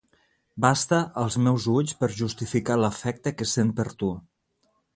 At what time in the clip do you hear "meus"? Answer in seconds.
1.49-1.67